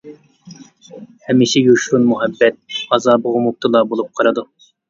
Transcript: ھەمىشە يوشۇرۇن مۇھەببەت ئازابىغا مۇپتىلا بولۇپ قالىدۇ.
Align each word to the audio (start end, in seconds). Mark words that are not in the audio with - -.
ھەمىشە 1.27 1.63
يوشۇرۇن 1.67 2.09
مۇھەببەت 2.13 2.81
ئازابىغا 2.97 3.47
مۇپتىلا 3.47 3.87
بولۇپ 3.93 4.11
قالىدۇ. 4.21 4.49